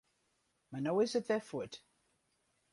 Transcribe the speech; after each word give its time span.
Mar 0.71 0.81
no 0.85 0.93
is 1.05 1.11
it 1.19 1.29
wer 1.29 1.43
fuort. 1.49 1.73